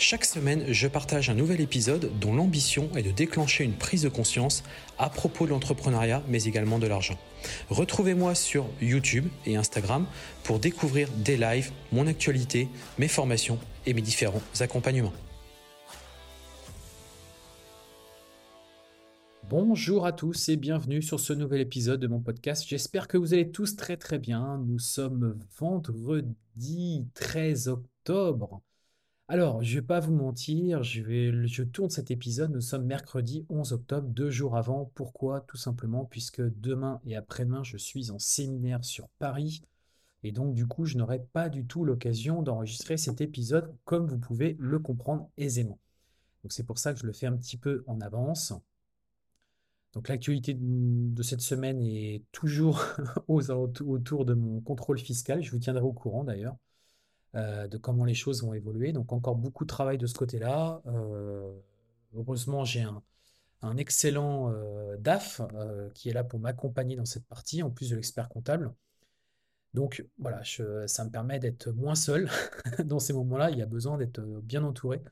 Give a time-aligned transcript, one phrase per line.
[0.00, 4.08] Chaque semaine, je partage un nouvel épisode dont l'ambition est de déclencher une prise de
[4.08, 4.62] conscience
[4.96, 7.18] à propos de l'entrepreneuriat, mais également de l'argent.
[7.68, 10.06] Retrouvez-moi sur YouTube et Instagram
[10.44, 12.68] pour découvrir des lives, mon actualité,
[13.00, 15.12] mes formations et mes différents accompagnements.
[19.50, 22.64] Bonjour à tous et bienvenue sur ce nouvel épisode de mon podcast.
[22.68, 24.62] J'espère que vous allez tous très très bien.
[24.64, 28.62] Nous sommes vendredi 13 octobre.
[29.30, 34.08] Alors, je vais pas vous mentir, je tourne cet épisode, nous sommes mercredi 11 octobre,
[34.08, 34.90] deux jours avant.
[34.94, 35.42] Pourquoi?
[35.42, 39.60] Tout simplement puisque demain et après-demain, je suis en séminaire sur Paris.
[40.22, 44.18] Et donc, du coup, je n'aurai pas du tout l'occasion d'enregistrer cet épisode, comme vous
[44.18, 45.78] pouvez le comprendre aisément.
[46.42, 48.54] Donc, c'est pour ça que je le fais un petit peu en avance.
[49.92, 52.82] Donc, l'actualité de cette semaine est toujours
[53.28, 55.42] autour de mon contrôle fiscal.
[55.42, 56.56] Je vous tiendrai au courant d'ailleurs.
[57.34, 58.92] Euh, de comment les choses vont évoluer.
[58.92, 60.80] Donc encore beaucoup de travail de ce côté-là.
[60.86, 61.52] Euh,
[62.14, 65.42] heureusement, j'ai un, excellent euh, DAF
[65.94, 68.72] qui est là pour m'accompagner dans cette partie, en plus de l'expert comptable.
[69.74, 70.42] Donc voilà,
[70.86, 72.30] ça me permet d'être moins seul
[72.84, 73.50] dans ces moments-là.
[73.50, 75.02] Il y a besoin d'être bien entouré.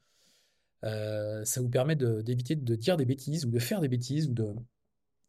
[0.82, 4.54] ça vous permet d'éviter de, dire des bêtises ou de faire des bêtises ou de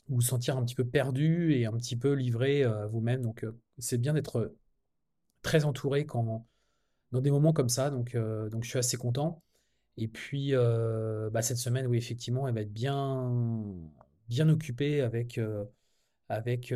[0.07, 3.21] vous sentir un petit peu perdu et un petit peu livré à vous-même.
[3.21, 3.45] Donc
[3.77, 4.53] c'est bien d'être
[5.41, 6.45] très entouré quand,
[7.11, 7.89] dans des moments comme ça.
[7.89, 9.41] Donc, euh, donc je suis assez content.
[9.97, 13.33] Et puis, euh, bah, cette semaine, oui, effectivement, elle va être bien,
[14.29, 15.65] bien occupée avec, euh,
[16.29, 16.73] avec,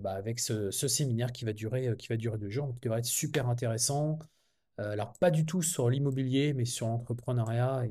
[0.00, 3.06] bah, avec ce, séminaire qui va durer, qui va durer deux jours, qui va être
[3.06, 4.18] super intéressant.
[4.78, 7.86] alors, pas du tout sur l'immobilier, mais sur l'entrepreneuriat.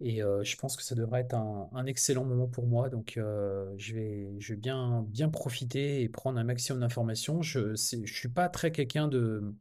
[0.00, 2.90] Et, et je pense que ça devrait être un, excellent moment pour moi.
[2.90, 7.42] Donc, je vais, je vais bien, bien profiter et prendre un maximum d'informations.
[7.42, 9.54] Je ne suis pas très quelqu'un de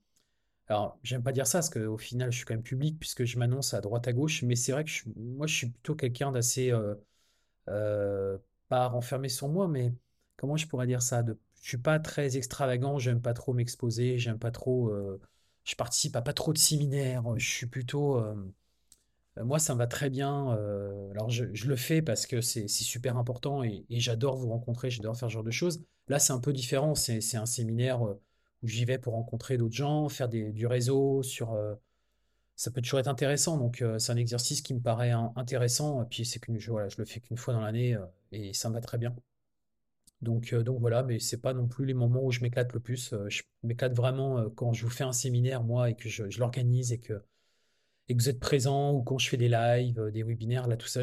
[0.70, 3.40] alors, j'aime pas dire ça parce qu'au final, je suis quand même public puisque je
[3.40, 6.72] m'annonce à droite à gauche, mais c'est vrai que moi, je suis plutôt quelqu'un d'assez,
[6.72, 6.96] euh,
[7.70, 8.38] euh,
[8.70, 9.94] pas renfermé sur moi, mais
[10.36, 11.24] comment je pourrais dire ça?
[11.24, 15.22] De, je suis pas très extravagant, j'aime pas trop m'exposer, j'aime pas trop, euh,
[15.64, 18.22] je participe à pas trop de séminaires, je suis plutôt,
[19.42, 20.52] moi, ça me va très bien.
[21.12, 25.30] alors, je, le fais parce que c'est super important et j'adore vous rencontrer, j'adore faire
[25.30, 25.84] ce genre de choses.
[26.08, 28.02] Là, c'est un peu différent, c'est un séminaire
[28.64, 31.22] où j'y vais pour rencontrer d'autres gens, faire du réseau.
[31.42, 31.76] Euh,
[32.56, 33.58] ça peut toujours être intéressant.
[33.58, 36.04] Donc, euh, c'est un exercice qui me paraît intéressant.
[36.04, 38.54] Et puis, c'est que je, voilà, je le fais qu'une fois dans l'année euh, et
[38.54, 39.16] ça me va très bien.
[40.22, 43.14] Donc, voilà, mais c'est pas non plus les moments où je m'éclate le plus.
[43.30, 46.98] je m'éclate vraiment quand je vous fais un séminaire, moi, et que je, l'organise et
[47.00, 47.22] que,
[48.10, 51.02] vous êtes présent, ou quand je fais des lives, des webinaires, là, tout ça,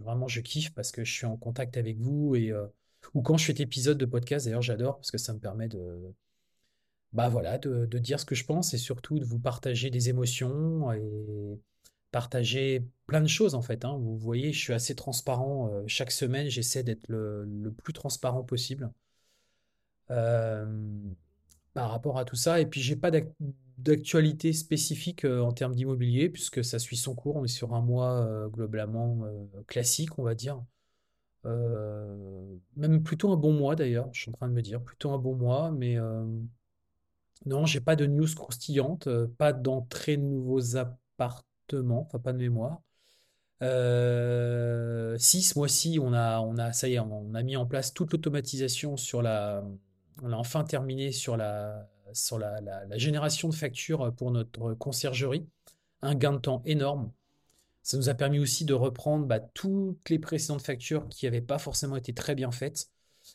[0.00, 2.34] vraiment, je kiffe parce que je suis en contact avec vous.
[2.34, 2.52] Et,
[3.14, 5.68] ou quand je fais des épisodes de podcast, d'ailleurs, j'adore parce que ça me permet
[5.68, 6.12] de
[7.12, 10.92] bah voilà, de, dire ce que je pense et surtout de vous partager des émotions
[10.92, 11.58] et
[12.10, 13.84] partager plein de choses en fait.
[13.84, 13.96] Hein.
[13.98, 15.70] Vous voyez, je suis assez transparent.
[15.72, 18.90] Euh, chaque semaine, j'essaie d'être le, plus transparent possible
[20.10, 20.66] euh,
[21.74, 22.60] par rapport à tout ça.
[22.60, 23.10] Et puis, j'ai pas
[23.78, 27.36] d'actualité spécifique euh, en termes d'immobilier puisque ça suit son cours.
[27.36, 29.22] On est sur un mois globalement
[29.66, 30.62] classique, on va dire.
[31.44, 35.18] même plutôt un bon mois d'ailleurs, je suis en train de me dire, plutôt un
[35.18, 35.96] bon mois, mais
[37.46, 42.38] non, j'ai pas de news croustillante, euh, pas d'entrée de nouveaux appartements, enfin pas de
[42.38, 42.80] mémoire.
[43.62, 49.64] Euh, si ce mois-ci, on a, mis en place toute l'automatisation sur la,
[50.22, 55.46] on a enfin terminé sur la, sur la, la- génération de factures pour notre conciergerie.
[56.02, 57.12] Un gain de temps énorme.
[57.82, 61.58] Ça nous a permis aussi de reprendre bah, toutes les précédentes factures qui n'avaient pas
[61.58, 62.90] forcément été très bien faites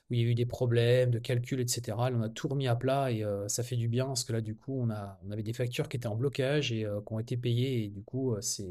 [0.09, 1.97] où il y a eu des problèmes de calcul, etc.
[1.97, 4.41] on a tout remis à plat et euh, ça fait du bien parce que là,
[4.41, 4.89] du coup, on,
[5.31, 8.03] avait des factures qui étaient en blocage et euh, qui ont été payées et du
[8.03, 8.63] coup, euh, ça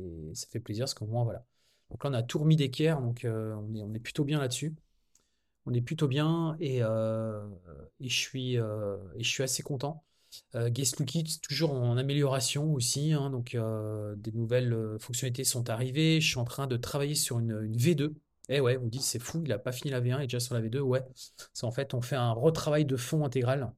[0.51, 1.45] fait plaisir parce qu'au moins, voilà.
[1.91, 4.75] Donc là, on a tout remis d'équerre, donc on, est, plutôt bien là-dessus.
[5.67, 8.57] On est plutôt bien et, je, suis,
[9.43, 10.03] assez content.
[10.55, 13.13] Guest Lookie, toujours en amélioration aussi.
[13.13, 13.55] Hein, donc,
[14.17, 16.23] des nouvelles fonctionnalités sont arrivées.
[16.23, 18.15] Je suis en train de travailler sur une V2
[18.49, 20.41] eh ouais, vous dites c'est fou, il n'a pas fini la V1, il est déjà
[20.41, 20.81] sur la V2.
[20.81, 21.05] Ouais,
[21.53, 23.73] c'est en fait, on fait un retravail de fond intégral.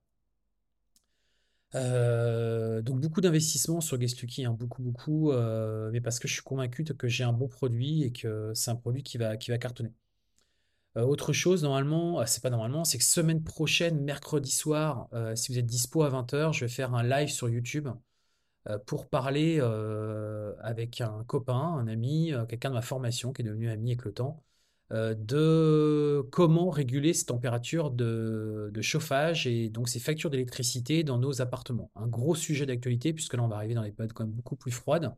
[1.75, 6.43] Euh, donc beaucoup d'investissements sur Guestuki, hein, beaucoup, beaucoup, euh, mais parce que je suis
[6.43, 9.58] convaincu que j'ai un bon produit et que c'est un produit qui va, qui va
[9.58, 9.93] cartonner.
[10.96, 15.66] autre chose, normalement, c'est pas normalement, c'est que semaine prochaine, mercredi soir, si vous êtes
[15.66, 17.88] dispo à 20h, je vais faire un live sur YouTube
[18.87, 19.61] pour parler
[20.61, 24.12] avec un copain, un ami, quelqu'un de ma formation qui est devenu ami avec le
[24.12, 24.44] temps,
[24.94, 31.91] de comment réguler ces températures de, chauffage et donc ces factures d'électricité dans nos appartements.
[31.96, 34.56] Un gros sujet d'actualité puisque là on va arriver dans des périodes quand même beaucoup
[34.56, 35.14] plus froides.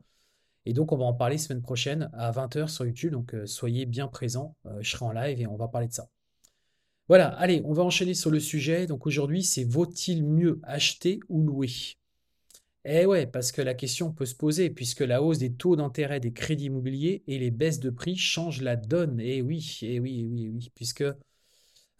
[0.67, 3.13] Et donc, on va en parler semaine prochaine à 20h sur YouTube.
[3.13, 4.53] Donc, euh, soyez bien présents.
[4.65, 6.09] Euh, je serai en live et on va parler de ça.
[7.07, 8.85] Voilà, allez, on va enchaîner sur le sujet.
[8.85, 11.69] Donc, aujourd'hui, c'est vaut-il mieux acheter ou louer?
[12.89, 16.21] Eh ouais, parce que la question peut se poser, puisque la hausse des taux d'intérêt
[16.21, 19.19] des crédits immobiliers et les baisses de prix changent la donne.
[19.19, 21.03] Eh oui, eh oui, eh oui, eh oui, puisque.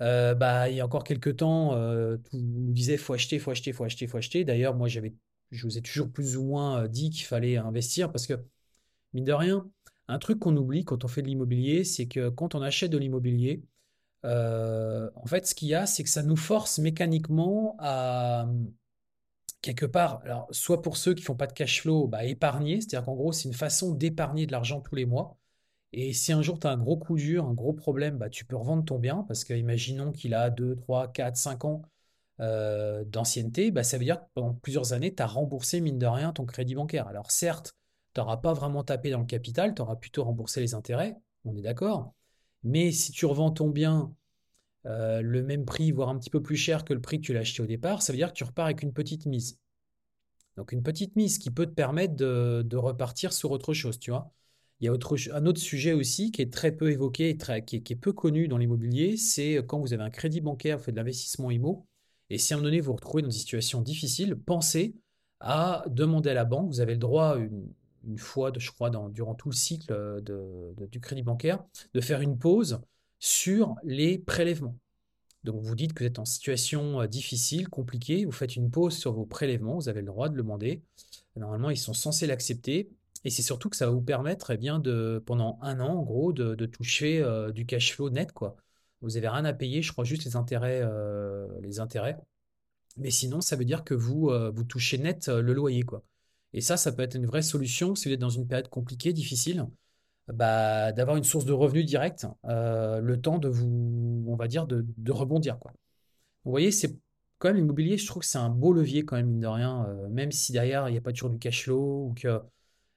[0.01, 3.73] Euh, bah, il y a encore quelques temps, tout nous disait faut acheter, faut acheter,
[3.73, 4.45] faut acheter, faut acheter.
[4.45, 5.15] D'ailleurs, moi, j'avais,
[5.51, 8.35] je vous ai toujours plus ou moins dit qu'il fallait investir parce que
[9.13, 9.69] mine de rien,
[10.07, 12.97] un truc qu'on oublie quand on fait de l'immobilier, c'est que quand on achète de
[12.97, 13.63] l'immobilier,
[14.25, 18.49] euh, en fait, ce qu'il y a, c'est que ça nous force mécaniquement à
[19.61, 23.05] quelque part, alors soit pour ceux qui font pas de cash flow, bah, épargner, c'est-à-dire
[23.05, 25.37] qu'en gros, c'est une façon d'épargner de l'argent tous les mois.
[25.93, 28.45] Et si un jour tu as un gros coup dur, un gros problème, bah, tu
[28.45, 31.81] peux revendre ton bien, parce que imaginons qu'il a 2, 3, 4, 5 ans
[32.39, 36.05] euh, d'ancienneté, bah, ça veut dire que pendant plusieurs années, tu as remboursé, mine de
[36.05, 37.07] rien, ton crédit bancaire.
[37.07, 37.73] Alors certes,
[38.13, 41.15] tu n'auras pas vraiment tapé dans le capital, tu auras plutôt remboursé les intérêts,
[41.45, 42.13] on est d'accord.
[42.63, 44.13] Mais si tu revends ton bien
[44.87, 47.33] euh, le même prix, voire un petit peu plus cher que le prix que tu
[47.33, 49.59] l'as acheté au départ, ça veut dire que tu repars avec une petite mise.
[50.55, 54.31] Donc une petite mise qui peut te permettre de, repartir sur autre chose, tu vois.
[54.79, 54.93] Il y a
[55.33, 58.47] un autre sujet aussi qui est très peu évoqué, et très, qui, est, peu connu
[58.47, 61.87] dans l'immobilier, c'est quand vous avez un crédit bancaire, vous faites de l'investissement IMO,
[62.29, 64.95] et si à un moment donné vous vous retrouvez dans une situation difficile, pensez
[65.39, 67.37] à demander à la banque, vous avez le droit
[68.07, 71.63] une fois, je crois, durant tout le cycle euh, du crédit bancaire,
[71.93, 72.79] de faire une pause
[73.19, 74.77] sur les prélèvements.
[75.43, 78.97] Donc vous dites que vous êtes en situation euh, difficile, compliquée, vous faites une pause
[78.97, 80.81] sur vos prélèvements, vous avez le droit de le demander.
[81.35, 82.89] Normalement, ils sont censés l'accepter.
[83.23, 86.03] Et c'est surtout que ça va vous permettre, eh bien, de, pendant un an, en
[86.03, 88.31] gros, de, toucher euh, du cash flow net.
[88.31, 88.55] Quoi.
[89.01, 90.83] Vous n'avez rien à payer, je crois juste les intérêts.
[91.61, 92.17] les intérêts.
[92.97, 95.83] Mais sinon, ça veut dire que vous, vous touchez net le loyer.
[95.83, 96.03] Quoi.
[96.53, 99.13] Et ça, ça peut être une vraie solution si vous êtes dans une période compliquée,
[99.13, 99.65] difficile,
[100.33, 104.67] bah, d'avoir une source de revenus directe, euh, le temps de vous, on va dire,
[104.67, 105.57] de, rebondir.
[105.59, 105.71] Quoi.
[106.43, 106.97] Vous voyez, c'est
[107.39, 109.85] quand même l'immobilier, je trouve que c'est un beau levier quand même, mine de rien,
[109.87, 112.41] euh, même si derrière, il n'y a pas toujours du cash flow ou que...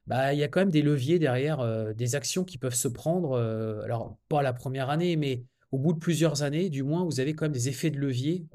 [0.06, 2.88] Bah, il y a quand même des leviers derrière, euh, des actions qui peuvent se
[2.88, 3.38] prendre,
[3.85, 7.35] alors pas la première année, mais au bout de plusieurs années, du moins, vous avez
[7.35, 8.47] quand même des effets de levier.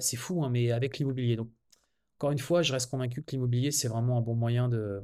[0.00, 1.36] c'est fou, hein, mais avec l'immobilier.
[1.36, 1.50] Donc,
[2.18, 5.02] encore une fois, je reste convaincu que l'immobilier, c'est vraiment un bon moyen de,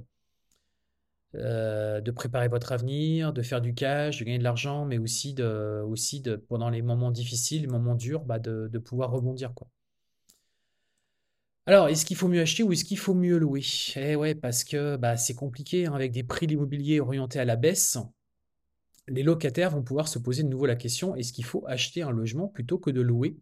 [1.37, 5.35] euh, de préparer votre avenir, de faire du cash, de gagner de l'argent, mais aussi,
[5.35, 9.53] de, pendant les moments difficiles, les moments durs, bah, de, pouvoir rebondir.
[9.55, 9.69] Quoi.
[11.67, 13.63] Alors, est-ce qu'il faut mieux acheter ou est-ce qu'il faut mieux louer?
[13.97, 17.45] Eh ouais, parce que bah, c'est compliqué, hein, avec des prix de l'immobilier orientés à
[17.45, 17.99] la baisse,
[19.09, 22.11] les locataires vont pouvoir se poser de nouveau la question, est-ce qu'il faut acheter un
[22.11, 23.37] logement plutôt que de louer?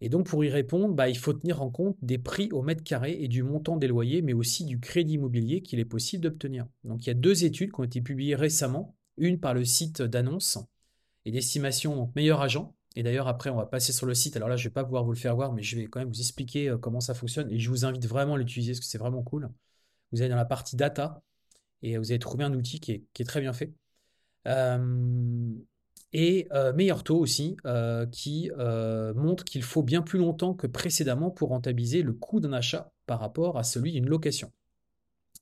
[0.00, 2.84] Et donc pour y répondre, bah, il faut tenir en compte des prix au mètre
[2.84, 6.66] carré et du montant des loyers, mais aussi du crédit immobilier qu'il est possible d'obtenir.
[6.84, 10.02] Donc il y a deux études qui ont été publiées récemment, une par le site
[10.02, 10.58] d'annonce
[11.24, 12.74] et d'estimation, donc Meilleur Agent.
[12.94, 14.84] Et d'ailleurs après on va passer sur le site, alors là je ne vais pas
[14.84, 17.14] pouvoir vous le faire voir, mais je vais quand même vous expliquer euh, comment ça
[17.14, 19.50] fonctionne et je vous invite vraiment à l'utiliser parce que c'est vraiment cool.
[20.12, 21.22] Vous allez dans la partie data
[21.82, 23.72] et vous allez trouver un outil qui est, très bien fait.
[24.46, 25.52] Euh,
[26.12, 30.66] et euh, meilleur taux aussi, euh, qui euh, montre qu'il faut bien plus longtemps que
[30.66, 34.50] précédemment pour rentabiliser le coût d'un achat par rapport à celui d'une location.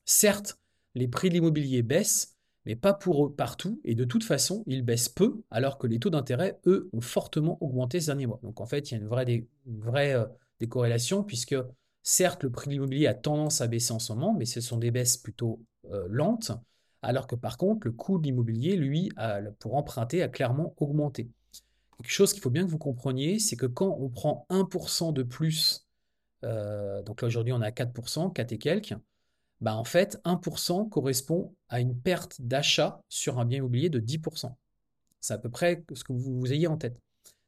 [0.05, 0.59] Certes,
[0.95, 4.83] les prix de l'immobilier baissent, mais pas pour eux partout, et de toute façon, ils
[4.83, 8.39] baissent peu, alors que les taux d'intérêt, eux, ont fortement augmenté ces derniers mois.
[8.43, 10.15] Donc en fait, il y a une vraie, une vraie
[10.59, 11.55] décorrélation, puisque
[12.03, 14.77] certes, le prix de l'immobilier a tendance à baisser en ce moment, mais ce sont
[14.77, 15.61] des baisses plutôt
[16.09, 16.51] lentes,
[17.01, 19.11] alors que par contre, le coût de l'immobilier, lui,
[19.59, 21.29] pour emprunter, a clairement augmenté.
[21.97, 25.23] Quelque chose qu'il faut bien que vous compreniez, c'est que quand on prend 1% de
[25.23, 25.87] plus,
[26.43, 28.93] euh, donc là aujourd'hui on a 4%, 4 et quelques,
[29.61, 34.53] bah en fait 1% correspond à une perte d'achat sur un bien immobilier de 10%.
[35.19, 36.99] C'est à peu près ce que vous, vous ayez en tête.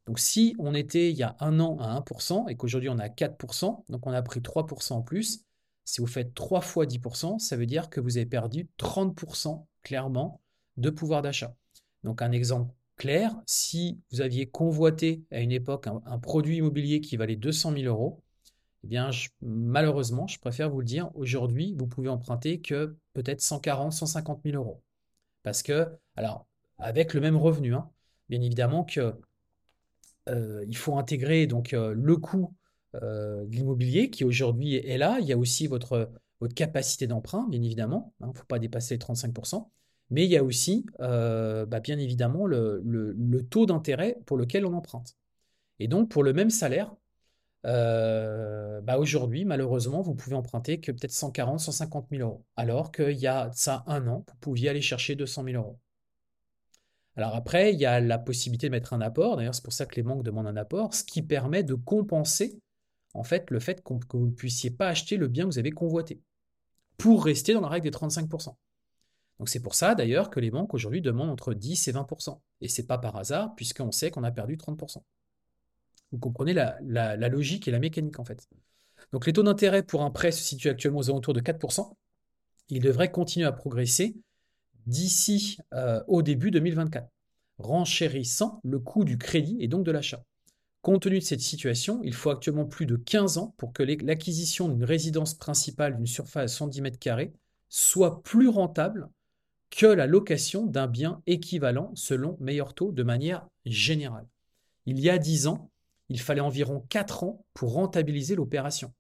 [0.08, 3.08] Donc si on était il y a un an à 1% et qu'aujourd'hui on a
[3.08, 5.46] 4%, donc on a pris 3% en plus,
[5.90, 10.40] si vous faites 3 fois 10%, ça veut dire que vous avez perdu 30% clairement
[10.78, 11.56] de pouvoir d'achat.
[12.04, 17.18] Donc un exemple clair, si vous aviez convoité à une époque un, produit immobilier qui
[17.18, 18.22] valait 200 000 euros,
[18.84, 19.10] eh bien
[19.42, 24.58] malheureusement, je préfère vous le dire, aujourd'hui, vous pouvez emprunter que peut-être 140, 150 000
[24.58, 24.84] euros.
[25.42, 26.46] Parce que, alors,
[26.78, 27.90] avec le même revenu, hein,
[28.30, 29.16] bien évidemment que
[30.30, 32.54] euh, il faut intégrer donc le coût
[32.94, 35.18] de l'immobilier qui aujourd'hui est là.
[35.22, 38.14] Il y a aussi votre, votre capacité d'emprunt, bien évidemment.
[38.20, 39.70] Il hein, ne faut pas dépasser les 35%.
[40.12, 44.74] Mais il y a aussi, bah, bien évidemment, le, le taux d'intérêt pour lequel on
[44.74, 45.16] emprunte.
[45.80, 46.96] Et donc, pour le même salaire,
[47.66, 52.46] euh, bah aujourd'hui, malheureusement, vous pouvez emprunter que peut-être 140, 150 000 euros.
[52.56, 55.80] Alors qu'il y a ça un an, vous pouviez aller chercher 200 000 euros.
[57.16, 59.36] Alors après, il y a la possibilité de mettre un apport.
[59.36, 62.60] D'ailleurs, c'est pour ça que les banques demandent un apport, ce qui permet de compenser
[63.14, 65.72] en fait le fait que vous ne puissiez pas acheter le bien que vous avez
[65.72, 66.22] convoité
[66.98, 68.56] pour rester dans la règle des 35%.
[69.40, 72.40] Donc c'est pour ça d'ailleurs que les banques aujourd'hui demandent entre 10 et 20%.
[72.62, 75.02] Et c'est pas par hasard, puisqu'on sait qu'on a perdu 30%.
[76.12, 78.48] Vous comprenez la, logique et la mécanique en fait.
[79.14, 81.94] Donc les taux d'intérêt pour un prêt se situent actuellement aux alentours de 4%.
[82.68, 84.16] Ils devraient continuer à progresser
[84.86, 87.08] d'ici euh, au début 2024,
[87.58, 90.24] renchérissant le coût du crédit et donc de l'achat.
[90.82, 94.70] Compte tenu de cette situation, il faut actuellement plus de 15 ans pour que l'acquisition
[94.70, 97.34] d'une résidence principale d'une surface de 110 mètres carrés
[97.68, 99.10] soit plus rentable
[99.72, 104.28] que la location d'un bien équivalent selon meilleur taux de manière générale.
[104.86, 105.70] Il y a 10 ans,
[106.08, 108.94] il fallait environ 4 ans pour rentabiliser l'opération.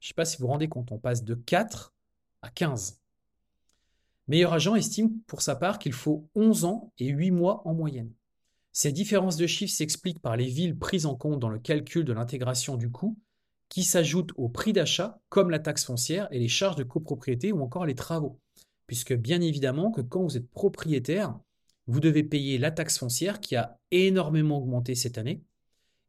[0.00, 1.92] Je ne sais pas si vous vous rendez compte, on passe de 4
[2.42, 3.00] à 15.
[4.28, 8.12] Meilleur agent estime pour sa part qu'il faut 11 ans et 8 mois en moyenne.
[8.80, 12.12] Ces différences de chiffres s'expliquent par les villes prises en compte dans le calcul de
[12.12, 13.18] l'intégration du coût,
[13.68, 17.60] qui s'ajoutent au prix d'achat, comme la taxe foncière et les charges de copropriété ou
[17.60, 18.38] encore les travaux.
[18.86, 21.36] Puisque bien évidemment que quand vous êtes propriétaire,
[21.88, 25.42] vous devez payer la taxe foncière qui a énormément augmenté cette année,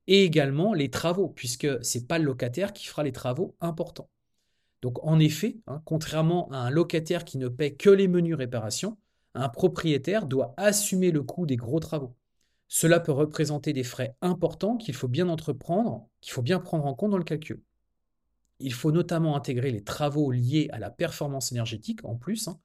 [0.06, 4.12] et également les travaux, puisque ce n'est pas le locataire qui fera les travaux importants.
[4.84, 8.96] Donc en effet, hein, contrairement à un locataire qui ne paie que les menus réparations,
[9.34, 12.16] un propriétaire doit assumer le coût des gros travaux.
[12.72, 16.94] Cela peut représenter des frais importants qu'il faut bien entreprendre, qu'il faut bien prendre en
[16.94, 17.62] compte dans le calcul.
[18.60, 22.60] Il faut notamment intégrer les travaux liés à la performance énergétique en plus, hein,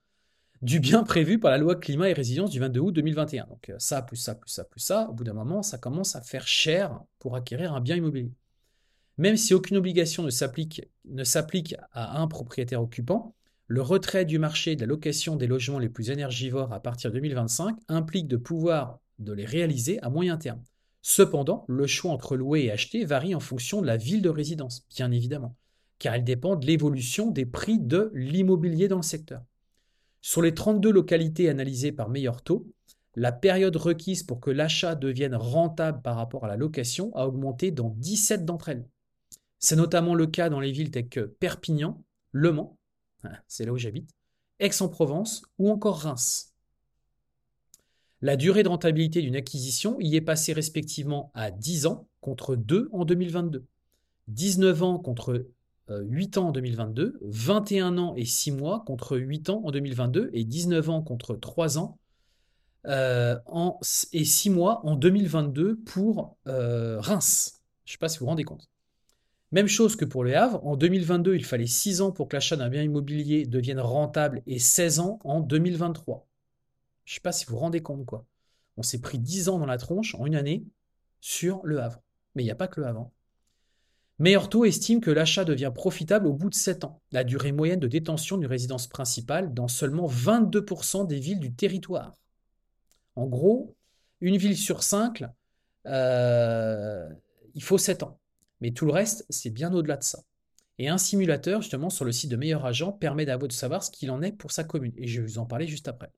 [0.61, 3.46] du bien prévu par la loi climat et résilience du 22 août 2021.
[3.46, 6.16] Donc euh, ça, plus ça, plus ça, plus ça, au bout d'un moment, ça commence
[6.16, 8.32] à faire cher pour acquérir un bien immobilier.
[9.16, 10.82] Même si aucune obligation ne s'applique,
[11.92, 13.34] à un propriétaire occupant,
[13.68, 17.14] le retrait du marché de la location des logements les plus énergivores à partir de
[17.14, 20.62] 2025 implique de pouvoir de les réaliser à moyen terme.
[21.02, 24.87] Cependant, le choix entre louer et acheter varie en fonction de la ville de résidence,
[24.97, 25.54] bien évidemment,
[25.99, 29.42] car il dépend de l'évolution des prix de l'immobilier dans le secteur.
[30.23, 32.66] Sur les 32 localités analysées par meilleur taux,
[33.16, 37.71] la période requise pour que l'achat devienne rentable par rapport à la location a augmenté
[37.71, 38.88] dans 17 d'entre elles.
[39.59, 42.02] C'est notamment le cas dans les villes telles que Perpignan,
[42.33, 42.78] Le Mans,
[43.47, 44.11] c'est là où j'habite,
[44.59, 46.53] Aix-en-Provence ou encore Reims.
[48.24, 52.88] La durée de rentabilité d'une acquisition y est passée respectivement à 10 ans contre 2
[52.90, 53.66] en 2022,
[54.28, 55.44] 19 ans contre
[55.90, 60.30] 8 euh, ans en 2022, 21 ans et 6 mois contre 8 ans en 2022
[60.32, 61.98] et 19 ans contre 3 ans
[62.86, 63.36] euh,
[64.14, 67.60] et 6 mois en 2022 pour euh, Reims.
[67.84, 68.70] Je ne sais pas si vous vous rendez compte.
[69.52, 72.56] Même chose que pour Le Havre, en 2022, il fallait 6 ans pour que l'achat
[72.56, 76.26] d'un bien immobilier devienne rentable et 16 ans en 2023.
[77.04, 78.26] Je ne sais pas si vous vous rendez compte quoi.
[78.76, 80.64] On s'est pris 10 ans dans la tronche en une année
[81.20, 82.02] sur Le Havre.
[82.34, 83.00] Mais il n'y a pas que Le Havre.
[83.00, 83.11] Hein.
[84.20, 87.80] Meilleur taux estime que l'achat devient profitable au bout de 7 ans, la durée moyenne
[87.80, 92.16] de détention d'une résidence principale dans seulement 22% des villes du territoire.
[93.16, 93.75] En gros,
[94.20, 95.25] une ville sur 5,
[95.87, 97.08] euh,
[97.54, 98.18] il faut 7 ans.
[98.61, 100.20] Mais tout le reste, c'est bien au-delà de ça.
[100.78, 103.90] Et un simulateur, justement, sur le site de Meilleur Agent, permet d'avoir de savoir ce
[103.90, 104.92] qu'il en est pour sa commune.
[104.96, 106.12] Et je vais vous en parler juste après.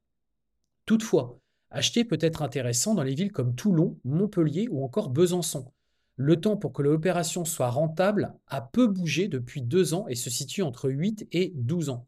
[0.86, 1.38] Toutefois,
[1.70, 5.70] acheter peut être intéressant dans les villes comme Toulon, Montpellier ou encore Besançon,
[6.16, 10.30] le temps pour que l'opération soit rentable a peu bougé depuis deux ans et se
[10.30, 12.06] situe entre 8 et 12 ans.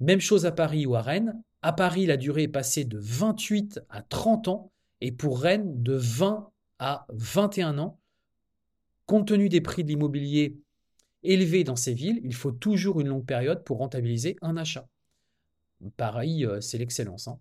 [0.00, 1.40] Même chose à Paris ou à Rennes.
[1.62, 5.94] À Paris, la durée est passée de 28 à 30 ans et pour Rennes de
[5.94, 7.98] 20 à 21 ans.
[9.06, 10.58] Compte tenu des prix de l'immobilier
[11.22, 14.86] élevés dans ces villes, il faut toujours une longue période pour rentabiliser un achat.
[15.96, 17.28] Pareil, euh, c'est l'excellence.
[17.28, 17.38] Hein.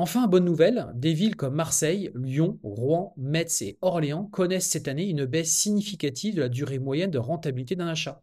[0.00, 5.08] Enfin, bonne nouvelle, des villes comme Marseille, Lyon, Rouen, Metz et Orléans connaissent cette année
[5.08, 8.22] une baisse significative de la durée moyenne de rentabilité d'un achat.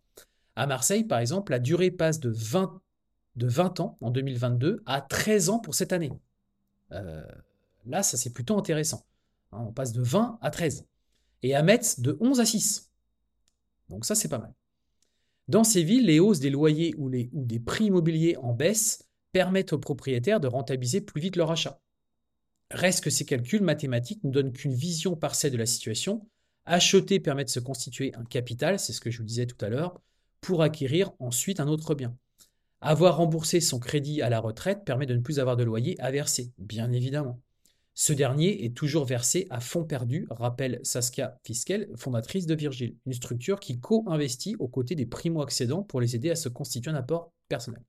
[0.56, 2.80] À Marseille, par exemple, la durée passe de 20,
[3.36, 6.14] de 20 ans en 2022 à 13 ans pour cette année.
[6.94, 7.26] Euh,
[7.86, 9.06] là, ça c'est plutôt intéressant.
[9.52, 10.88] Hein, on passe de 20 à 13.
[11.44, 12.90] Et à Metz, de 11 à 6.
[13.90, 14.54] Donc ça, c'est pas mal.
[15.50, 19.05] Dans ces villes, les hausses des loyers ou des prix immobiliers en baisse
[19.36, 21.82] permettent aux propriétaires de rentabiliser plus vite leur achat.
[22.72, 26.26] Reste que ces calculs mathématiques ne donnent qu'une vision partielle de la situation,
[26.64, 29.68] Acheter permet de se constituer un capital, c'est ce que je vous disais tout à
[29.68, 30.00] l'heure,
[30.40, 32.16] pour acquérir ensuite un autre bien.
[32.80, 36.12] Avoir remboursé son crédit à la retraite permet de ne plus avoir de loyer à
[36.12, 37.42] verser, bien évidemment.
[37.94, 43.12] Ce dernier est toujours versé à fonds perdu, rappelle Saskia Fiskel, fondatrice de Virgile, une
[43.12, 47.34] structure qui co-investit aux côtés des primo-accédants pour les aider à se constituer un apport
[47.50, 47.84] personnel.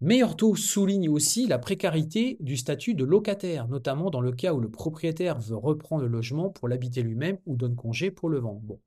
[0.00, 4.60] Meilleur taux souligne aussi la précarité du statut de locataire, notamment dans le cas où
[4.60, 8.60] le propriétaire veut reprendre le logement pour l'habiter lui-même ou donne congé pour le vendre.
[8.60, 8.78] Bon,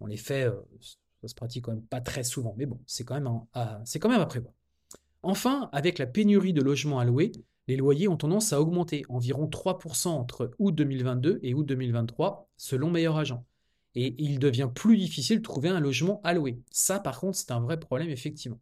[0.00, 0.60] en effet, euh,
[1.22, 3.30] ça se pratique quand même pas très souvent, mais bon, c'est quand même,
[3.84, 4.52] c'est quand même à prévoir.
[5.22, 7.32] Enfin, avec la pénurie de logements à louer,
[7.66, 12.90] les loyers ont tendance à augmenter, environ 3% entre août 2022 et août 2023, selon
[12.90, 13.42] Meilleur Agent.
[13.94, 16.60] Et il devient plus difficile de trouver un logement à louer.
[16.70, 18.60] Ça, par contre, c'est un vrai problème, effectivement.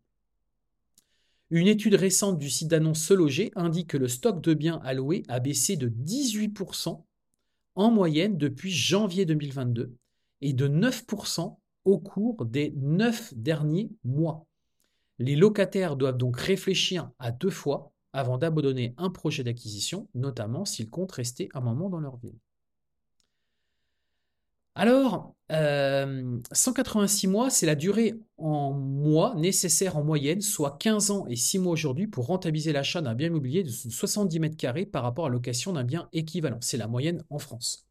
[1.51, 5.23] Une étude récente du site d'annonce Se Loger indique que le stock de biens louer
[5.29, 7.05] a baissé de 18%
[7.77, 9.95] en moyenne depuis janvier 2022
[10.41, 14.45] et de 9% au cours des 9 derniers mois.
[15.19, 20.91] Les locataires doivent donc réfléchir à deux fois avant d'abandonner un projet d'acquisition, notamment s'ils
[20.91, 22.39] comptent rester un moment dans leur ville.
[24.79, 31.27] Alors, 186 euh, mois, c'est la durée en mois nécessaire en moyenne, soit 15 ans
[31.29, 35.03] et 6 mois aujourd'hui pour rentabiliser l'achat d'un bien immobilier de 70 mètres carrés par
[35.03, 36.59] rapport à location d'un bien équivalent.
[36.61, 37.87] C'est la moyenne en France.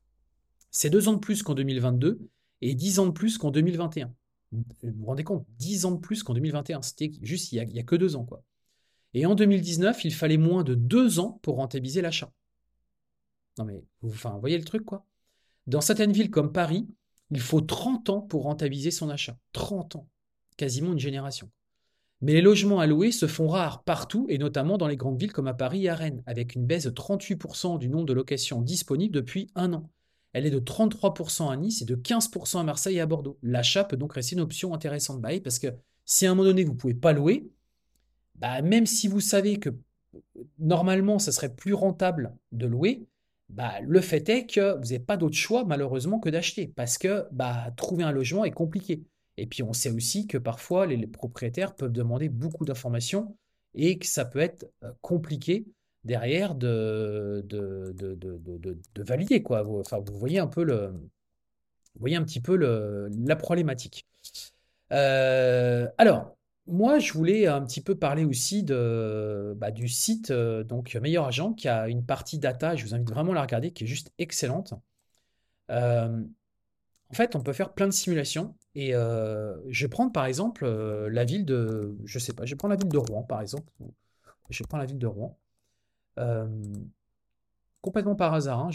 [0.70, 2.20] C'est 2 ans de plus qu'en 2022
[2.62, 4.14] et 10 ans de plus qu'en 2021.
[4.52, 5.44] Vous vous rendez compte?
[5.58, 6.84] 10 ans de plus qu'en 2021.
[6.84, 8.26] C'était juste il n'y a, que 2 ans.
[8.26, 8.44] quoi.
[9.16, 12.32] Et en 2019, il fallait moins de 2 ans pour rentabiliser l'achat.
[13.58, 15.04] Non mais, enfin, vous voyez le truc quoi?
[15.68, 16.88] Dans certaines villes comme Paris,
[17.32, 19.38] il faut 30 ans pour rentabiliser son achat.
[19.54, 20.08] 30 ans.
[20.58, 21.50] Quasiment une génération.
[22.22, 25.34] Mais les logements à louer se font rares partout, et notamment dans les grandes villes
[25.34, 28.62] comme à Paris et à Rennes, avec une baisse de 38% du nombre de locations
[28.62, 29.90] disponibles depuis un an.
[30.34, 33.38] Elle est de 33% à Nice et de 15% à Marseille et à Bordeaux.
[33.42, 35.68] L'achat peut donc rester une option intéressante bah parce que
[36.04, 37.50] si à un moment donné vous ne pouvez pas louer,
[38.36, 39.70] bah même si vous savez que
[40.60, 43.06] normalement ça serait plus rentable de louer,
[43.50, 47.28] bah, le fait est que vous n'avez pas d'autre choix malheureusement que d'acheter parce que
[47.32, 49.04] bah, trouver un logement est compliqué.
[49.38, 53.36] Et puis on sait aussi que parfois les, propriétaires peuvent demander beaucoup d'informations
[53.74, 55.66] et que ça peut être euh, compliqué
[56.04, 59.44] derrière de, de, de, valider.
[59.48, 60.64] Vous, voyez un peu
[61.96, 64.06] vous petit peu la problématique.
[64.92, 66.35] Euh, alors,
[66.68, 71.26] moi, je voulais un petit peu parler aussi de, bah, du site euh, donc Meilleur
[71.26, 73.88] Agent qui a une partie data, je vous invite vraiment à la regarder, qui est
[73.88, 74.74] juste excellente.
[75.72, 76.24] Euh,
[77.10, 81.24] en fait, on peut faire plein de simulations et je vais prendre par exemple la
[81.24, 83.72] ville de, je sais pas, je prendre la ville de Rouen par exemple.
[84.50, 85.38] Je prendre la ville de Rouen.
[86.20, 86.48] Euh,
[87.82, 88.60] complètement par hasard.
[88.60, 88.70] Hein,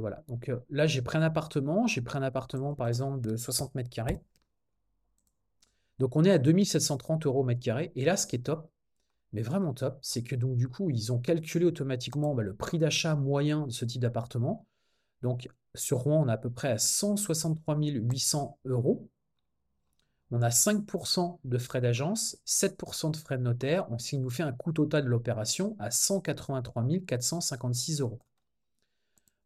[0.00, 0.22] voilà.
[0.28, 1.86] Donc euh, là, j'ai pris un appartement.
[1.86, 4.20] J'ai pris un appartement, par exemple, de 60 mètres carrés.
[5.98, 7.92] Donc on est à 2730 euros mètre carré.
[7.94, 8.70] Et là, ce qui est top,
[9.32, 12.78] mais vraiment top, c'est que donc du coup, ils ont calculé automatiquement bah, le prix
[12.78, 14.66] d'achat moyen de ce type d'appartement.
[15.22, 19.08] Donc sur Rouen, on est à peu près à 163 800 euros.
[20.32, 24.42] On a 5% de frais d'agence, 7% de frais de notaire, ce qui nous fait
[24.42, 28.18] un coût total de l'opération à 183 456 euros.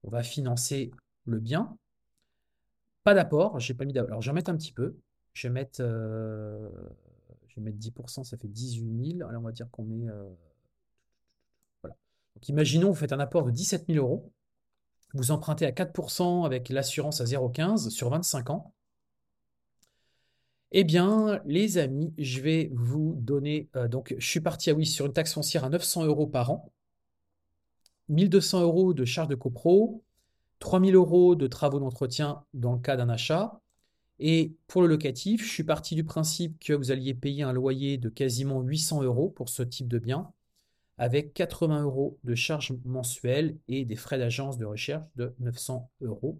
[0.04, 0.90] On va financer
[1.26, 1.76] le bien.
[3.04, 4.10] Pas d'apport, j'ai pas mis d'apport.
[4.10, 4.96] Alors je vais mettre un petit peu.
[5.32, 6.68] Je vais mettre, euh,
[7.48, 9.28] je vais mettre 10%, ça fait 18 000.
[9.28, 10.08] Alors on va dire qu'on met.
[10.08, 10.28] Euh,
[11.82, 11.96] voilà.
[12.34, 14.32] Donc imaginons, vous faites un apport de 17 000 euros.
[15.14, 18.72] Vous empruntez à 4% avec l'assurance à 0,15 sur 25 ans.
[20.72, 23.68] Eh bien, les amis, je vais vous donner.
[23.76, 26.50] Euh, donc, je suis parti, ah oui, sur une taxe foncière à 900 euros par
[26.52, 26.72] an,
[28.08, 30.04] 1200 euros de charges de copro,
[30.60, 33.60] 3000 euros de travaux d'entretien dans le cas d'un achat.
[34.22, 37.96] Et pour le locatif, je suis parti du principe que vous alliez payer un loyer
[37.96, 40.30] de quasiment 800 euros pour ce type de bien,
[40.98, 46.38] avec 80 euros de charges mensuelles et des frais d'agence de recherche de 900 euros,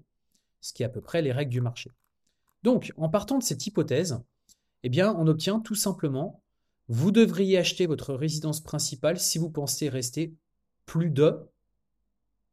[0.61, 1.91] ce qui est à peu près les règles du marché.
[2.63, 4.21] Donc, en partant de cette hypothèse,
[4.83, 6.43] eh bien, on obtient tout simplement,
[6.89, 10.35] vous devriez acheter votre résidence principale si vous pensez rester
[10.85, 11.39] plus de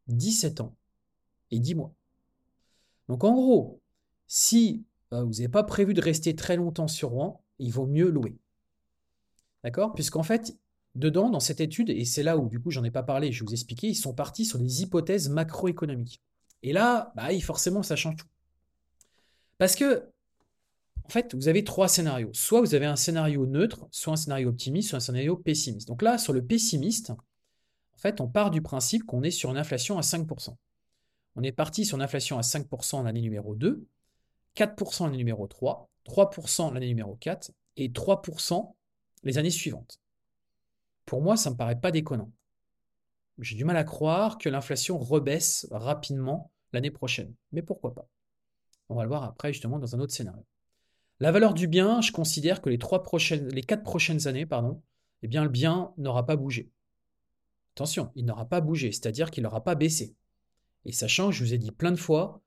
[0.08, 0.78] 17 ans
[1.52, 1.94] et 10 mois.
[3.10, 3.82] Donc, en gros,
[4.28, 8.10] si euh, vous n'avez pas prévu de rester très longtemps sur Rouen, il vaut mieux
[8.10, 8.36] louer.
[9.64, 9.94] D'accord?
[9.94, 10.56] Puisqu'en fait,
[10.96, 13.42] dedans, dans cette étude, et c'est là où du coup j'en ai pas parlé, je
[13.42, 16.22] vais vous expliquer, ils sont partis sur des hypothèses macroéconomiques.
[16.64, 18.28] Et là, bah, forcément, ça change tout.
[19.58, 20.10] Parce que,
[21.06, 22.32] en fait, vous avez trois scénarios.
[22.34, 25.88] Soit vous avez un scénario neutre, soit un scénario optimiste, soit un scénario pessimiste.
[25.88, 29.58] Donc là, sur le pessimiste, en fait, on part du principe qu'on est sur une
[29.58, 30.56] inflation à 5%.
[31.36, 33.86] On est parti sur une inflation à 5% en année numéro 2.
[34.58, 38.74] 4% l'année numéro 3, 3% l'année numéro 4 et 3%
[39.24, 40.00] les années suivantes.
[41.06, 42.32] Pour moi, ça ne me paraît pas déconnant.
[43.40, 47.34] J'ai du mal à croire que l'inflation rebaisse rapidement l'année prochaine.
[47.52, 48.10] Mais pourquoi pas?
[48.90, 50.44] On va le voir après justement dans un autre scénario.
[51.20, 54.82] La valeur du bien, je considère que les, trois prochaines, quatre prochaines années, pardon,
[55.24, 56.70] eh bien, le bien n'aura pas bougé.
[57.76, 60.16] Attention, il n'aura pas bougé, c'est-à-dire qu'il n'aura pas baissé.
[60.86, 62.42] Et sachant, je vous ai dit plein de fois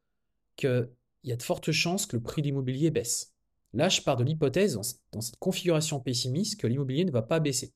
[1.21, 3.33] qu'il y a de fortes chances que le prix de l'immobilier baisse.
[3.73, 4.79] Là, je pars de l'hypothèse,
[5.13, 7.73] dans cette configuration pessimiste, que l'immobilier ne va pas baisser.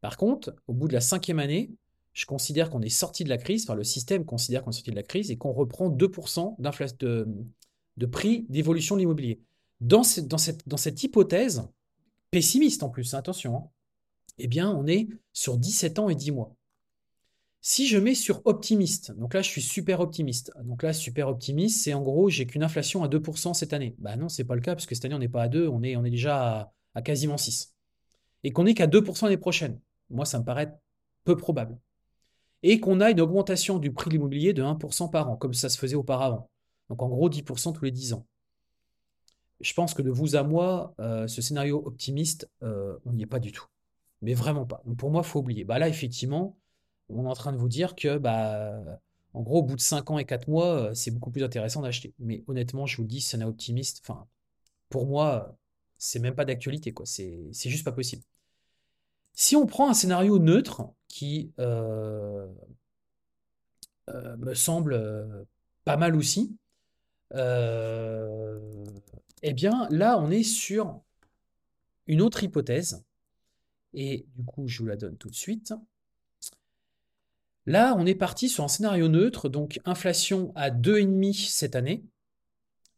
[0.00, 1.70] Par contre, au bout de la cinquième année,
[2.12, 4.90] je considère qu'on est sorti de la crise, enfin le système considère qu'on est sorti
[4.90, 6.56] de la crise et qu'on reprend 2%
[6.98, 7.28] de,
[7.96, 9.40] de prix d'évolution de l'immobilier.
[9.80, 11.62] Dans, cette, hypothèse,
[12.32, 13.70] pessimiste en plus, attention, hein,
[14.38, 16.56] eh bien on est sur 17 ans et 10 mois.
[17.60, 20.52] Si je mets sur optimiste, donc là je suis super optimiste.
[20.62, 23.96] Donc là super optimiste, c'est en gros j'ai qu'une inflation à 2% cette année.
[23.98, 25.66] Bah non, c'est pas le cas parce que cette année on n'est pas à 2,
[25.68, 27.74] on est, on est déjà à, quasiment 6.
[28.44, 29.80] Et qu'on n'est qu'à 2% l'année prochaine.
[30.10, 30.72] Moi ça me paraît
[31.24, 31.78] peu probable.
[32.62, 35.68] Et qu'on a une augmentation du prix de l'immobilier de 1% par an, comme ça
[35.68, 36.50] se faisait auparavant.
[36.88, 38.26] Donc en gros 10% tous les 10 ans.
[39.60, 43.26] Je pense que de vous à moi, euh, ce scénario optimiste, euh, on n'y est
[43.26, 43.66] pas du tout.
[44.22, 44.80] Mais vraiment pas.
[44.86, 45.64] Donc pour moi, il faut oublier.
[45.64, 46.56] Bah là, effectivement,
[47.08, 49.00] on est en train de vous dire que, bah,
[49.34, 51.82] en gros, au bout de 5 ans et 4 mois, euh, c'est beaucoup plus intéressant
[51.82, 52.14] d'acheter.
[52.18, 54.26] Mais honnêtement, je vous le dis, scénario optimiste, enfin,
[54.88, 55.56] pour moi,
[55.98, 57.06] c'est même pas d'actualité, quoi.
[57.06, 58.22] C'est juste pas possible.
[59.34, 62.54] Si on prend un scénario neutre qui me
[64.54, 65.46] semble
[65.84, 66.56] pas mal aussi,
[69.42, 71.00] eh bien, là, on est sur
[72.06, 73.04] une autre hypothèse.
[73.94, 75.72] Et du coup, je vous la donne tout de suite.
[77.68, 82.02] Là, on est parti sur un scénario neutre, donc inflation à 2,5 cette année.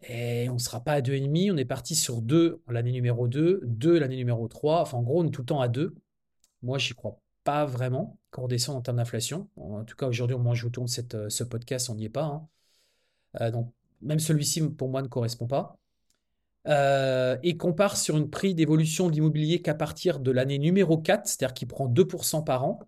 [0.08, 3.62] Et on ne sera pas à 2,5, on est parti sur 2 l'année numéro 2,
[3.64, 4.80] 2 l'année numéro 3.
[4.82, 5.92] Enfin, en gros, on est tout le temps à 2.
[6.62, 9.48] Moi, j'y crois pas vraiment qu'on redescende en termes d'inflation.
[9.56, 12.04] En tout cas, aujourd'hui, au moment où je vous tourne euh, ce podcast, on n'y
[12.04, 12.26] est pas.
[12.26, 12.46] Hein.
[13.40, 15.78] Euh, donc, même celui-ci, pour moi, ne correspond pas.
[16.68, 20.96] Euh, et qu'on part sur une prix d'évolution de l'immobilier qu'à partir de l'année numéro
[20.96, 22.78] 4, c'est-à-dire qu'il prend 2% par an.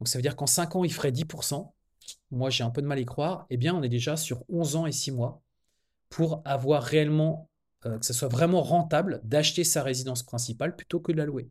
[0.00, 1.72] Donc ça veut dire qu'en 5 ans, il ferait 10%.
[2.30, 3.46] Moi, j'ai un peu de mal à y croire.
[3.50, 5.42] Eh bien, on est déjà sur 11 ans et 6 mois
[6.08, 7.48] pour avoir réellement,
[7.86, 11.48] euh, que ce soit vraiment rentable d'acheter sa résidence principale plutôt que de la louer.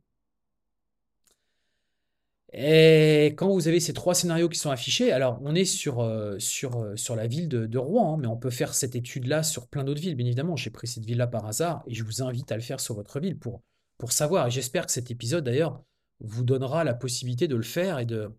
[2.55, 6.37] Et quand vous avez ces trois scénarios qui sont affichés, alors on est sur, euh,
[6.63, 10.01] euh, la ville de, Rouen, hein, mais on peut faire cette étude-là sur plein d'autres
[10.01, 10.55] villes, bien évidemment.
[10.55, 13.19] J'ai pris cette ville-là par hasard et je vous invite à le faire sur votre
[13.19, 13.63] ville pour,
[13.97, 14.47] pour savoir.
[14.47, 15.83] Et j'espère que cet épisode, d'ailleurs,
[16.19, 18.31] vous donnera la possibilité de le faire et de,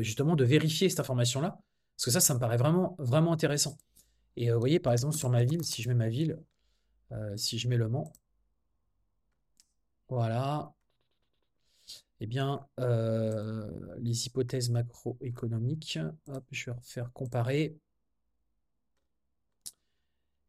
[0.00, 1.58] justement de vérifier cette information-là.
[1.96, 3.76] Parce que ça, ça me paraît vraiment, vraiment intéressant.
[4.36, 6.38] Et euh, vous voyez, par exemple, sur ma ville, si je mets ma ville,
[7.36, 8.12] si je mets Le Mans,
[10.08, 10.72] voilà,
[12.20, 17.78] eh bien, euh, les hypothèses macroéconomiques, hop, je vais refaire comparer.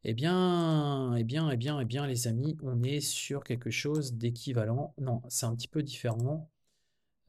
[0.04, 4.14] Eh bien, eh bien, eh bien, eh bien, les amis, on est sur quelque chose
[4.14, 4.94] d'équivalent.
[5.00, 6.50] Non, c'est un petit peu différent.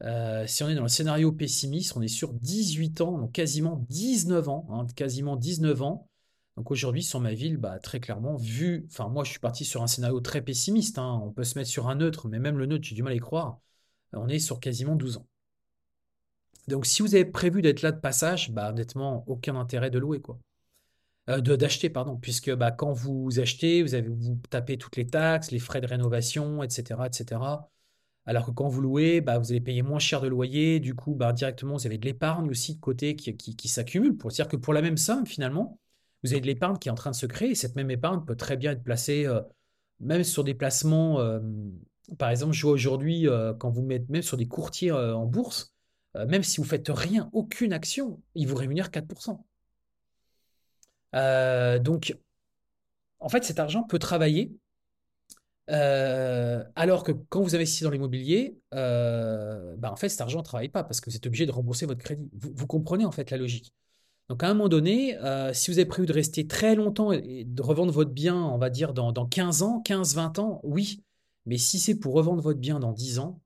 [0.03, 3.85] Euh, si on est dans le scénario pessimiste, on est sur 18 ans, donc quasiment
[3.89, 6.09] 19 ans, hein, quasiment 19 ans.
[6.57, 9.81] Donc aujourd'hui, sur ma ville, bah, très clairement, vu, enfin moi je suis parti sur
[9.83, 11.21] un scénario très pessimiste, hein.
[11.23, 13.15] on peut se mettre sur un neutre, mais même le neutre, j'ai du mal à
[13.15, 13.59] y croire
[14.13, 15.27] on est sur quasiment 12 ans.
[16.67, 20.21] Donc si vous avez prévu d'être là de passage, bah honnêtement, aucun intérêt de louer
[20.21, 20.39] quoi.
[21.29, 25.51] Euh, d'acheter pardon, puisque bah, quand vous achetez, vous avez vous tapez toutes les taxes,
[25.51, 27.39] les frais de rénovation, etc., etc.
[28.25, 31.15] Alors que quand vous louez, bah, vous allez payer moins cher de loyer, du coup,
[31.15, 34.17] bah, directement, vous avez de l'épargne aussi de côté qui, qui, s'accumule.
[34.17, 35.79] Pour dire que pour la même somme, finalement,
[36.23, 37.51] vous avez de l'épargne qui est en train de se créer.
[37.51, 39.41] Et cette même épargne peut très bien être placée, euh,
[39.99, 41.39] même sur des placements euh,
[42.17, 43.27] par exemple, je vois aujourd'hui,
[43.59, 45.73] quand vous mettez même sur des courtiers en bourse,
[46.15, 49.41] même si vous faites rien, aucune action, ils vous rémunèrent 4%.
[51.13, 52.17] Donc,
[53.19, 54.51] en fait, cet argent peut travailler,
[55.67, 60.83] alors que quand vous investissez dans l'immobilier, bah, en fait, cet argent ne travaille pas
[60.83, 62.29] parce que vous êtes obligé de rembourser votre crédit.
[62.33, 63.73] Vous, comprenez en fait la logique.
[64.29, 65.17] Donc, à un moment donné,
[65.53, 68.69] si vous avez prévu de rester très longtemps et de revendre votre bien, on va
[68.69, 71.03] dire dans, dans 15 ans, 15-20 ans, oui,
[71.45, 73.39] mais si c'est pour revendre votre bien dans 10 ans,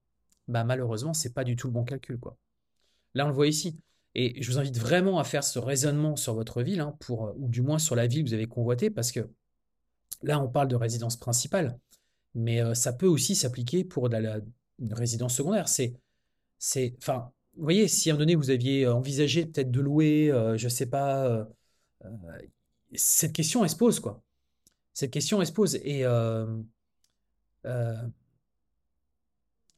[0.47, 2.17] bah malheureusement, c'est pas du tout le bon calcul.
[2.19, 2.38] Quoi.
[3.13, 3.77] Là, on le voit ici.
[4.19, 7.47] Et je vous invite vraiment à faire ce raisonnement sur votre ville, hein, pour, ou
[7.47, 9.30] du moins sur la ville que vous avez convoitée, parce que
[10.23, 11.80] là, on parle de résidence principale,
[12.34, 14.39] mais euh, ça peut aussi s'appliquer pour la,
[14.80, 15.69] une résidence secondaire.
[15.69, 15.93] C'est,
[16.58, 20.32] c'est, enfin, vous voyez, si à un moment donné, vous aviez envisagé peut-être de louer,
[20.32, 21.45] euh, je ne sais pas, euh,
[22.95, 24.23] cette question, elle se pose, quoi.
[24.93, 25.75] cette question, elle se pose.
[25.84, 26.06] Et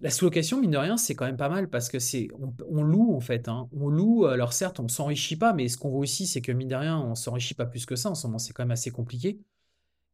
[0.01, 2.29] la sous-location, mine de rien, c'est quand même pas mal parce que c'est
[2.69, 3.49] on, loue en fait.
[3.49, 3.67] Hein.
[3.73, 6.69] On loue, alors certes, on s'enrichit pas, mais ce qu'on voit aussi, c'est que mine
[6.69, 8.09] de rien, on s'enrichit pas plus que ça.
[8.09, 9.39] En ce moment, c'est quand même assez compliqué.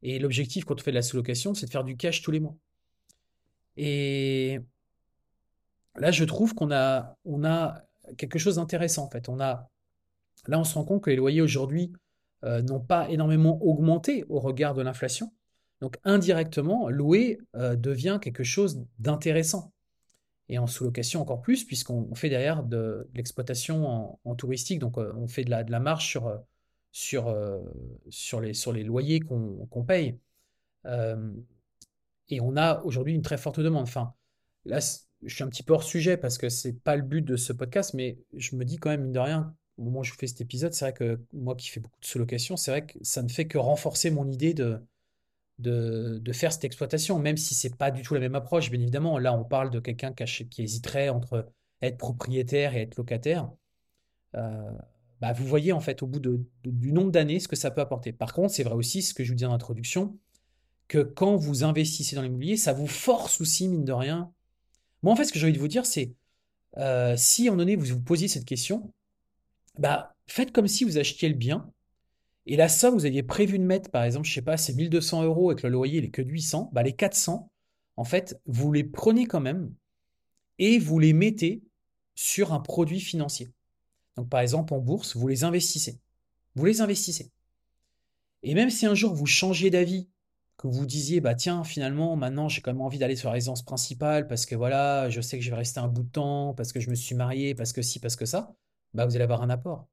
[0.01, 2.39] Et l'objectif quand on fait de la sous-location, c'est de faire du cash tous les
[2.39, 2.55] mois.
[3.77, 4.59] Et
[5.97, 7.83] là, je trouve qu'on a, on a
[8.17, 9.29] quelque chose d'intéressant en fait.
[9.29, 9.69] On a,
[10.47, 11.93] là, on se rend compte que les loyers aujourd'hui
[12.43, 15.31] euh, n'ont pas énormément augmenté au regard de l'inflation.
[15.81, 19.74] Donc indirectement, louer euh, devient quelque chose d'intéressant
[20.49, 25.27] et en sous-location encore plus, puisqu'on fait derrière de, l'exploitation en, touristique, donc euh, on
[25.27, 26.37] fait de la, de marge sur, euh,
[26.91, 27.59] sur, euh,
[28.09, 30.19] sur, les, sur les loyers qu'on paye.
[32.29, 33.83] et on a aujourd'hui une très forte demande.
[33.83, 34.13] Enfin,
[34.65, 34.79] là,
[35.23, 37.53] je suis un petit peu hors sujet parce que c'est pas le but de ce
[37.53, 40.27] podcast, mais je me dis quand même, mine de rien, au moment où je fais
[40.27, 43.23] cet épisode, c'est vrai que moi qui fais beaucoup de sous-location, c'est vrai que ça
[43.23, 44.79] ne fait que renforcer mon idée de,
[45.59, 49.17] de, faire cette exploitation, même si c'est pas du tout la même approche, bien évidemment.
[49.17, 51.49] Là, on parle de quelqu'un qui, hésiterait entre
[51.81, 53.49] être propriétaire et être locataire.
[54.35, 54.71] Euh,
[55.21, 56.19] bah, vous voyez en fait au bout
[56.65, 58.11] du nombre d'années ce que ça peut apporter.
[58.11, 60.17] Par contre, c'est vrai aussi ce que je vous dis en introduction,
[60.87, 64.31] que quand vous investissez dans l'immobilier, ça vous force aussi, mine de rien.
[65.03, 66.13] Moi, en fait, ce que j'ai envie de vous dire, c'est
[66.77, 68.91] euh, si moment donné vous vous posiez cette question,
[69.77, 71.71] bah, faites comme si vous achetiez le bien
[72.45, 75.23] et la somme, vous aviez prévu de mettre, par exemple, je sais pas, c'est 1200
[75.23, 77.49] euros et que le loyer il que de 800, bah les 400,
[77.97, 79.73] en fait, vous les prenez quand même
[80.59, 81.63] et vous les mettez
[82.13, 83.49] sur un produit financier.
[84.15, 85.99] Donc, par exemple, en bourse, vous les investissez.
[86.55, 87.31] Vous les investissez.
[88.43, 90.07] Et même si un jour vous changiez d'avis,
[90.57, 93.63] que vous disiez, bah tiens, finalement, maintenant, j'ai quand même envie d'aller sur la résidence
[93.63, 96.71] principale parce que voilà, je sais que je vais rester un bout de temps, parce
[96.71, 98.55] que je me suis marié, parce que si, parce que ça,
[98.93, 99.87] bah vous allez avoir un apport.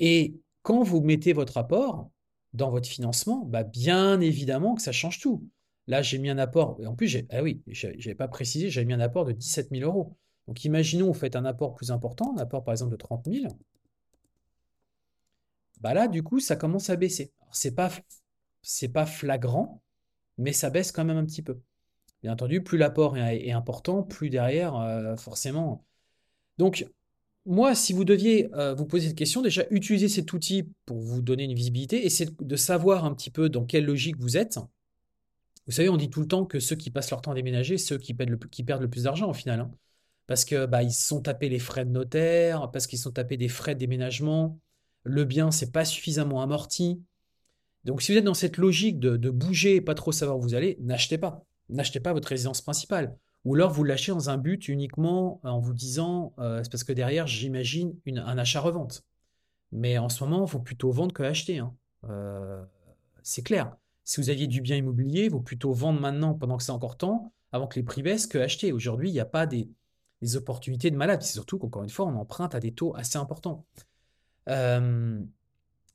[0.00, 0.34] Et
[0.64, 2.10] quand vous mettez votre apport
[2.54, 5.46] dans votre financement, bah bien évidemment que ça change tout.
[5.86, 8.86] Là, j'ai mis un apport, et en plus, ah oui, je n'avais pas précisé, j'avais
[8.86, 10.16] mis un apport de 17 000 euros.
[10.48, 13.46] Donc imaginons, vous faites un apport plus important, un apport par exemple de 30 000.
[15.80, 17.30] Bah là, du coup, ça commence à baisser.
[17.52, 17.90] Ce n'est pas,
[18.94, 19.82] pas flagrant,
[20.38, 21.60] mais ça baisse quand même un petit peu.
[22.22, 25.84] Bien entendu, plus l'apport est, important, plus derrière, euh, forcément.
[26.56, 26.86] Donc,
[27.46, 31.20] moi, si vous deviez euh, vous poser cette question, déjà utiliser cet outil pour vous
[31.20, 34.58] donner une visibilité, essayer de savoir un petit peu dans quelle logique vous êtes.
[35.66, 37.78] Vous savez, on dit tout le temps que ceux qui passent leur temps à déménager,
[37.78, 39.60] ceux qui perdent le, plus d'argent au final.
[39.60, 39.70] Hein.
[40.26, 43.74] Parce que bah, sont tapés les frais de notaire, parce qu'ils sont tapés des frais
[43.74, 44.58] de déménagement.
[45.02, 47.02] Le bien, c'est pas suffisamment amorti.
[47.84, 50.40] Donc, si vous êtes dans cette logique de, de bouger et pas trop savoir où
[50.40, 51.44] vous allez, n'achetez pas.
[51.68, 53.14] N'achetez pas votre résidence principale.
[53.44, 56.92] Ou alors vous lâchez dans un but uniquement en vous disant, euh, c'est parce que
[56.92, 59.04] derrière, j'imagine un achat-revente.
[59.70, 61.58] Mais en ce moment, il faut plutôt vendre que acheter.
[61.58, 61.74] Hein.
[62.08, 62.64] Euh,
[63.22, 63.76] c'est clair.
[64.04, 66.96] Si vous aviez du bien immobilier, il vaut plutôt vendre maintenant pendant que c'est encore
[66.96, 68.72] temps, avant que les prix baissent, que acheter.
[68.72, 69.68] Aujourd'hui, il n'y a pas des,
[70.36, 71.20] opportunités de malade.
[71.20, 73.66] C'est surtout qu'encore une fois, on emprunte à des taux assez importants.
[74.48, 75.20] Euh,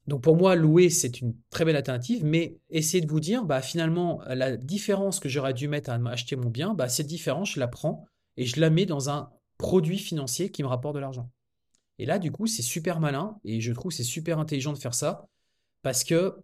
[0.10, 3.62] donc pour moi, louer, c'est une très belle alternative, mais essayez de vous dire, bah,
[3.62, 7.60] finalement, la différence que j'aurais dû mettre à acheter mon bien, bah, cette différence, je
[7.60, 11.30] la prends et je la mets dans un produit financier qui me rapporte de l'argent.
[12.00, 14.96] Et là, du coup, c'est super malin et je trouve c'est super intelligent de faire
[14.96, 15.28] ça
[15.84, 16.36] parce que,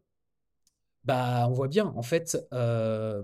[1.03, 3.23] bah, on voit bien, en fait, euh,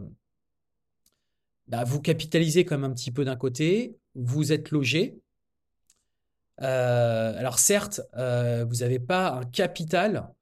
[1.68, 5.20] bah, vous capitalisez comme un petit peu d'un côté, vous êtes logé,
[6.62, 10.34] euh, alors certes, euh, vous n'avez pas un capital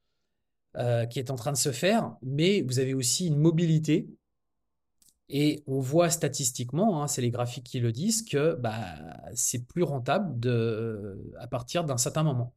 [0.77, 4.09] euh, qui est en train de se faire, mais vous avez aussi une mobilité.
[5.29, 8.75] Et on voit statistiquement, hein, c'est les graphiques qui le disent, que bah,
[9.35, 10.49] c'est plus rentable
[11.37, 12.53] à partir d'un certain moment.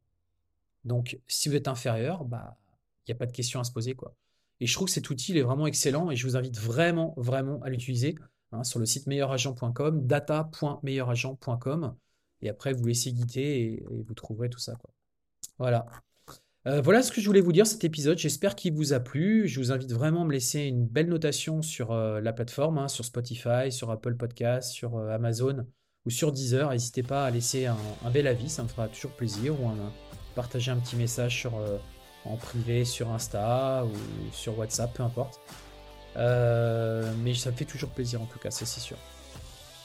[0.83, 2.57] Donc si vous êtes inférieur, bah,
[3.05, 3.93] il n'y a pas de question à se poser.
[3.93, 4.15] Quoi.
[4.59, 7.61] Et je trouve que cet outil est vraiment excellent et je vous invite vraiment, vraiment
[7.61, 8.15] à l'utiliser
[8.51, 11.95] hein, sur le site meilleuragent.com, data.meilleuragent.com.
[12.43, 14.73] Et après, vous laissez guider et, vous trouverez tout ça.
[15.57, 15.85] Voilà.
[16.65, 18.17] Euh, voilà ce que je voulais vous dire cet épisode.
[18.17, 19.47] J'espère qu'il vous a plu.
[19.47, 22.87] Je vous invite vraiment à me laisser une belle notation sur euh, la plateforme, hein,
[22.87, 25.65] sur Spotify, sur Apple Podcast, sur euh, Amazon
[26.05, 26.69] ou sur Deezer.
[26.69, 27.77] N'hésitez pas à laisser un,
[28.13, 29.59] bel avis, ça me fera toujours plaisir.
[29.61, 29.71] Ou
[30.35, 31.47] partager un petit message
[32.25, 33.91] en privé sur Insta ou
[34.33, 35.39] sur WhatsApp, peu importe.
[36.15, 38.97] mais ça me fait toujours plaisir en tout cas, c'est sûr.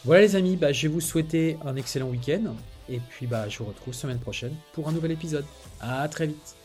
[0.09, 2.55] Voilà les amis, bah, je vais vous souhaiter un excellent week-end.
[2.88, 5.44] Et puis bah, je vous retrouve semaine prochaine pour un nouvel épisode.
[5.83, 6.58] À très vite